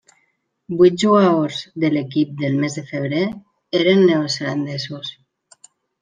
Vuit 0.77 0.95
jugadors 1.01 1.57
de 1.83 1.91
l'equip 1.93 2.31
del 2.39 2.57
mes 2.63 2.77
de 2.79 2.83
febrer 2.91 3.21
eren 3.81 4.01
neozelandesos. 4.07 5.13